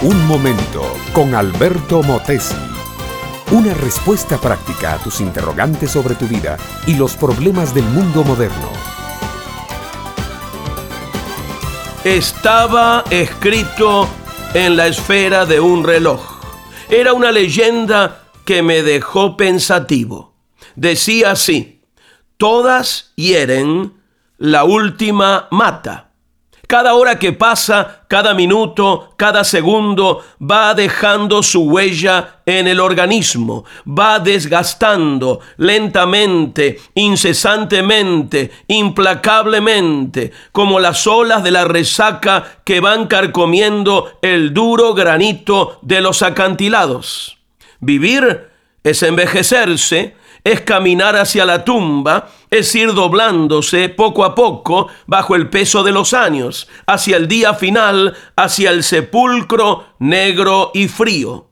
Un 0.00 0.28
momento 0.28 0.96
con 1.12 1.34
Alberto 1.34 2.04
Motesi. 2.04 2.54
Una 3.50 3.74
respuesta 3.74 4.38
práctica 4.38 4.94
a 4.94 4.98
tus 4.98 5.20
interrogantes 5.20 5.90
sobre 5.90 6.14
tu 6.14 6.28
vida 6.28 6.56
y 6.86 6.94
los 6.94 7.16
problemas 7.16 7.74
del 7.74 7.82
mundo 7.82 8.22
moderno. 8.22 8.70
Estaba 12.04 13.02
escrito 13.10 14.08
en 14.54 14.76
la 14.76 14.86
esfera 14.86 15.46
de 15.46 15.58
un 15.58 15.82
reloj. 15.82 16.20
Era 16.88 17.12
una 17.12 17.32
leyenda 17.32 18.22
que 18.44 18.62
me 18.62 18.84
dejó 18.84 19.36
pensativo. 19.36 20.32
Decía 20.76 21.32
así, 21.32 21.82
todas 22.36 23.10
hieren, 23.16 23.94
la 24.36 24.62
última 24.62 25.48
mata. 25.50 26.07
Cada 26.68 26.92
hora 26.96 27.18
que 27.18 27.32
pasa, 27.32 28.02
cada 28.08 28.34
minuto, 28.34 29.14
cada 29.16 29.42
segundo 29.42 30.22
va 30.38 30.74
dejando 30.74 31.42
su 31.42 31.62
huella 31.62 32.40
en 32.44 32.68
el 32.68 32.78
organismo, 32.78 33.64
va 33.86 34.18
desgastando 34.18 35.40
lentamente, 35.56 36.78
incesantemente, 36.94 38.50
implacablemente, 38.66 40.30
como 40.52 40.78
las 40.78 41.06
olas 41.06 41.42
de 41.42 41.52
la 41.52 41.64
resaca 41.64 42.58
que 42.64 42.80
van 42.80 43.06
carcomiendo 43.06 44.18
el 44.20 44.52
duro 44.52 44.92
granito 44.92 45.78
de 45.80 46.02
los 46.02 46.20
acantilados. 46.20 47.38
Vivir 47.80 48.50
es 48.84 49.02
envejecerse, 49.02 50.16
es 50.44 50.60
caminar 50.62 51.16
hacia 51.16 51.44
la 51.44 51.64
tumba, 51.64 52.28
es 52.50 52.74
ir 52.74 52.94
doblándose 52.94 53.88
poco 53.88 54.24
a 54.24 54.34
poco 54.34 54.88
bajo 55.06 55.34
el 55.34 55.50
peso 55.50 55.82
de 55.82 55.92
los 55.92 56.14
años, 56.14 56.68
hacia 56.86 57.16
el 57.16 57.28
día 57.28 57.54
final, 57.54 58.16
hacia 58.36 58.70
el 58.70 58.82
sepulcro 58.82 59.84
negro 59.98 60.70
y 60.74 60.88
frío. 60.88 61.48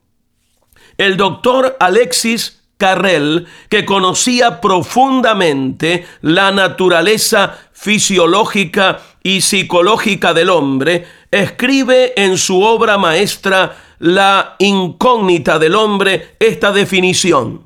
El 0.98 1.16
doctor 1.16 1.77
Alexis 1.78 2.62
Carrel, 2.78 3.47
que 3.69 3.84
conocía 3.84 4.60
profundamente 4.60 6.06
la 6.20 6.53
naturaleza 6.53 7.58
fisiológica 7.72 9.00
y 9.22 9.41
psicológica 9.41 10.34
del 10.34 10.50
hombre, 10.50 11.06
escribe 11.30 12.12
en 12.16 12.38
su 12.38 12.62
obra 12.62 12.98
maestra 12.98 13.77
La 13.98 14.56
incógnita 14.58 15.58
del 15.58 15.75
hombre 15.75 16.36
esta 16.38 16.70
definición. 16.70 17.66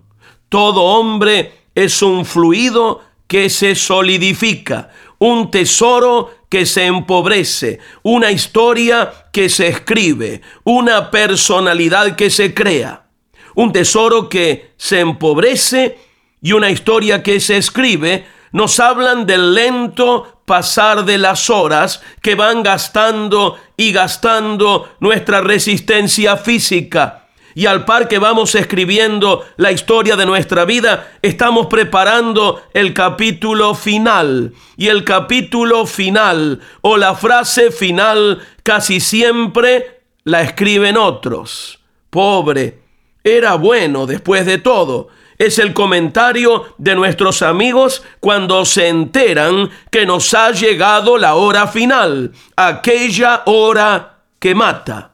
Todo 0.51 0.83
hombre 0.83 1.53
es 1.77 2.03
un 2.03 2.27
fluido 2.27 3.03
que 3.29 3.49
se 3.49 3.77
solidifica, 3.77 4.91
un 5.19 5.49
tesoro 5.49 6.31
que 6.49 6.67
se 6.67 6.87
empobrece, 6.87 7.79
una 8.03 8.33
historia 8.33 9.29
que 9.33 9.49
se 9.49 9.69
escribe, 9.69 10.43
una 10.65 11.13
personalidad 11.13 12.17
que 12.17 12.31
se 12.31 12.53
crea, 12.53 13.07
un 13.55 13.73
tesoro 13.73 14.29
que 14.29 14.73
se 14.77 14.99
empobrece 14.99 15.97
y 16.43 16.51
una 16.51 16.71
historia 16.71 17.23
que 17.23 17.39
se 17.39 17.57
escribe, 17.57 18.27
nos 18.51 18.81
hablan 18.81 19.27
del 19.27 19.55
lento 19.55 20.43
pasar 20.45 21.05
de 21.05 21.19
las 21.19 21.49
horas 21.49 22.03
que 22.21 22.35
van 22.35 22.65
gastando 22.65 23.57
y 23.77 23.93
gastando 23.93 24.97
nuestra 24.99 25.43
resistencia 25.43 26.37
física 26.37 27.20
y 27.55 27.67
al 27.67 27.85
par 27.85 28.09
que 28.09 28.19
vamos 28.19 28.55
escribiendo 28.55 29.45
la 29.57 29.73
historia 29.73 30.17
de 30.17 30.27
nuestra 30.27 30.65
vida, 30.65 31.13
estamos 31.23 31.67
preparando 31.67 32.63
el 32.75 32.95
capítulo 32.95 33.75
final. 33.75 34.53
Y 34.77 34.89
el 34.89 35.05
capítulo 35.05 35.87
final 35.87 36.61
o 36.81 36.97
la 36.97 37.15
frase 37.15 37.71
final 37.71 38.41
casi 38.63 39.01
siempre 39.01 40.03
la 40.25 40.43
escriben 40.43 40.97
otros. 40.97 41.81
Pobre, 42.09 42.79
era 43.25 43.55
bueno 43.55 44.07
después 44.07 44.47
de 44.47 44.59
todo. 44.59 45.09
Es 45.39 45.59
el 45.59 45.73
comentario 45.73 46.75
de 46.77 46.95
nuestros 46.95 47.41
amigos 47.43 48.03
cuando 48.21 48.65
se 48.65 48.89
enteran 48.89 49.71
que 49.91 50.05
nos 50.05 50.35
ha 50.35 50.51
llegado 50.51 51.17
la 51.17 51.35
hora 51.35 51.67
final, 51.67 52.33
aquella 52.57 53.43
hora 53.47 54.19
que 54.39 54.55
mata. 54.55 55.10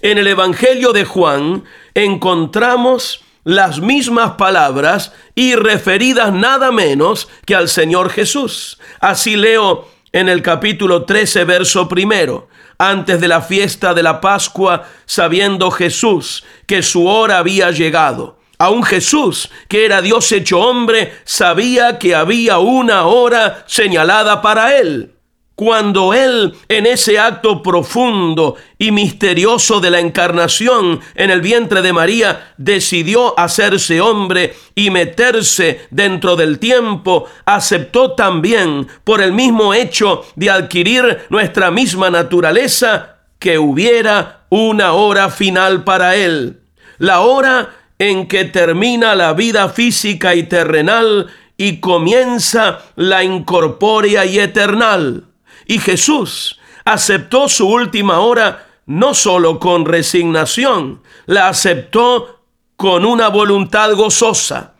En 0.00 0.16
el 0.16 0.28
Evangelio 0.28 0.92
de 0.92 1.04
Juan 1.04 1.64
encontramos 1.92 3.24
las 3.42 3.80
mismas 3.80 4.32
palabras 4.32 5.12
y 5.34 5.56
referidas 5.56 6.32
nada 6.32 6.70
menos 6.70 7.28
que 7.44 7.56
al 7.56 7.68
Señor 7.68 8.10
Jesús. 8.10 8.78
Así 9.00 9.34
leo 9.34 9.88
en 10.12 10.28
el 10.28 10.40
capítulo 10.42 11.04
13, 11.04 11.44
verso 11.44 11.88
primero. 11.88 12.48
Antes 12.78 13.20
de 13.20 13.26
la 13.26 13.42
fiesta 13.42 13.92
de 13.92 14.04
la 14.04 14.20
Pascua, 14.20 14.84
sabiendo 15.04 15.72
Jesús 15.72 16.44
que 16.66 16.82
su 16.82 17.08
hora 17.08 17.38
había 17.38 17.72
llegado. 17.72 18.38
Aún 18.56 18.84
Jesús, 18.84 19.50
que 19.66 19.84
era 19.84 20.00
Dios 20.00 20.30
hecho 20.30 20.60
hombre, 20.60 21.12
sabía 21.24 21.98
que 21.98 22.14
había 22.14 22.58
una 22.58 23.06
hora 23.06 23.64
señalada 23.66 24.42
para 24.42 24.76
él 24.78 25.17
cuando 25.58 26.14
Él 26.14 26.54
en 26.68 26.86
ese 26.86 27.18
acto 27.18 27.64
profundo 27.64 28.54
y 28.78 28.92
misterioso 28.92 29.80
de 29.80 29.90
la 29.90 29.98
encarnación 29.98 31.00
en 31.16 31.30
el 31.32 31.40
vientre 31.40 31.82
de 31.82 31.92
María 31.92 32.52
decidió 32.58 33.36
hacerse 33.36 34.00
hombre 34.00 34.54
y 34.76 34.90
meterse 34.90 35.80
dentro 35.90 36.36
del 36.36 36.60
tiempo, 36.60 37.24
aceptó 37.44 38.12
también 38.12 38.86
por 39.02 39.20
el 39.20 39.32
mismo 39.32 39.74
hecho 39.74 40.24
de 40.36 40.48
adquirir 40.48 41.26
nuestra 41.28 41.72
misma 41.72 42.08
naturaleza 42.08 43.16
que 43.40 43.58
hubiera 43.58 44.44
una 44.50 44.92
hora 44.92 45.28
final 45.28 45.82
para 45.82 46.14
Él, 46.14 46.60
la 46.98 47.22
hora 47.22 47.70
en 47.98 48.28
que 48.28 48.44
termina 48.44 49.16
la 49.16 49.32
vida 49.32 49.68
física 49.70 50.36
y 50.36 50.44
terrenal 50.44 51.26
y 51.56 51.80
comienza 51.80 52.78
la 52.94 53.24
incorpórea 53.24 54.24
y 54.24 54.38
eternal. 54.38 55.24
Y 55.68 55.78
Jesús 55.78 56.58
aceptó 56.84 57.48
su 57.48 57.68
última 57.68 58.18
hora 58.18 58.66
no 58.86 59.12
solo 59.12 59.60
con 59.60 59.84
resignación, 59.84 61.02
la 61.26 61.48
aceptó 61.48 62.40
con 62.76 63.04
una 63.04 63.28
voluntad 63.28 63.92
gozosa. 63.94 64.72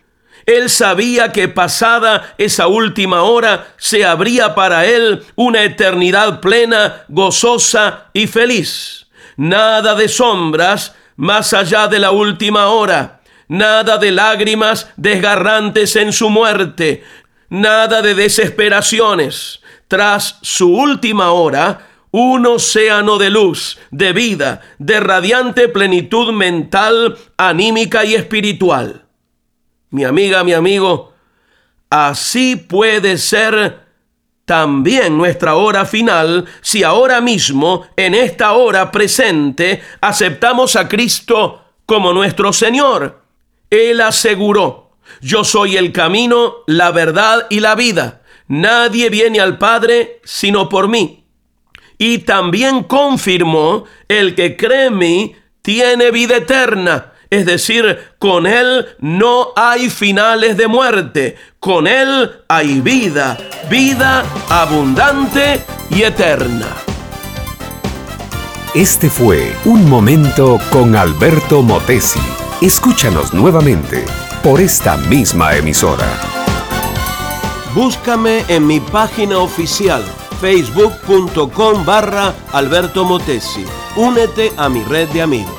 Él 0.46 0.70
sabía 0.70 1.30
que 1.30 1.48
pasada 1.48 2.34
esa 2.38 2.68
última 2.68 3.22
hora 3.24 3.74
se 3.76 4.06
abría 4.06 4.54
para 4.54 4.86
él 4.86 5.22
una 5.36 5.62
eternidad 5.62 6.40
plena, 6.40 7.02
gozosa 7.08 8.06
y 8.14 8.26
feliz. 8.26 9.08
Nada 9.36 9.94
de 9.94 10.08
sombras 10.08 10.94
más 11.16 11.52
allá 11.52 11.86
de 11.86 11.98
la 11.98 12.12
última 12.12 12.68
hora, 12.68 13.20
nada 13.48 13.98
de 13.98 14.10
lágrimas 14.10 14.88
desgarrantes 14.96 15.96
en 15.96 16.14
su 16.14 16.30
muerte, 16.30 17.04
nada 17.50 18.00
de 18.00 18.14
desesperaciones, 18.14 19.60
tras 19.88 20.38
su 20.42 20.72
última 20.72 21.32
hora, 21.32 21.86
un 22.10 22.46
océano 22.46 23.18
de 23.18 23.30
luz, 23.30 23.78
de 23.90 24.12
vida, 24.12 24.60
de 24.78 25.00
radiante 25.00 25.68
plenitud 25.68 26.32
mental, 26.32 27.18
anímica 27.36 28.04
y 28.04 28.14
espiritual. 28.14 29.04
Mi 29.90 30.04
amiga, 30.04 30.44
mi 30.44 30.52
amigo, 30.52 31.14
así 31.90 32.56
puede 32.56 33.18
ser 33.18 33.88
también 34.44 35.18
nuestra 35.18 35.56
hora 35.56 35.84
final 35.84 36.46
si 36.62 36.82
ahora 36.82 37.20
mismo, 37.20 37.86
en 37.96 38.14
esta 38.14 38.52
hora 38.52 38.90
presente, 38.90 39.82
aceptamos 40.00 40.76
a 40.76 40.88
Cristo 40.88 41.64
como 41.84 42.12
nuestro 42.12 42.52
Señor. 42.52 43.22
Él 43.68 44.00
aseguró, 44.00 44.92
yo 45.20 45.44
soy 45.44 45.76
el 45.76 45.92
camino, 45.92 46.56
la 46.66 46.90
verdad 46.92 47.46
y 47.50 47.60
la 47.60 47.74
vida. 47.74 48.22
Nadie 48.48 49.10
viene 49.10 49.40
al 49.40 49.58
Padre 49.58 50.20
sino 50.24 50.68
por 50.68 50.88
mí. 50.88 51.24
Y 51.98 52.18
también 52.18 52.84
confirmó, 52.84 53.84
el 54.08 54.34
que 54.34 54.56
cree 54.56 54.86
en 54.86 54.98
mí 54.98 55.36
tiene 55.62 56.10
vida 56.10 56.36
eterna. 56.36 57.12
Es 57.30 57.44
decir, 57.44 57.98
con 58.18 58.46
Él 58.46 58.86
no 59.00 59.48
hay 59.54 59.90
finales 59.90 60.56
de 60.56 60.66
muerte. 60.66 61.36
Con 61.60 61.86
Él 61.86 62.30
hay 62.48 62.80
vida, 62.80 63.36
vida 63.68 64.24
abundante 64.48 65.60
y 65.90 66.02
eterna. 66.02 66.68
Este 68.74 69.10
fue 69.10 69.52
Un 69.64 69.88
Momento 69.90 70.58
con 70.70 70.94
Alberto 70.96 71.62
Motesi. 71.62 72.20
Escúchanos 72.62 73.34
nuevamente 73.34 74.04
por 74.42 74.60
esta 74.60 74.96
misma 74.96 75.56
emisora. 75.56 76.37
Búscame 77.78 78.44
en 78.48 78.66
mi 78.66 78.80
página 78.80 79.38
oficial 79.38 80.02
facebook.com 80.40 81.84
barra 81.86 82.34
Alberto 82.52 83.04
Motesi. 83.04 83.64
Únete 83.94 84.52
a 84.56 84.68
mi 84.68 84.82
red 84.82 85.08
de 85.10 85.22
amigos. 85.22 85.57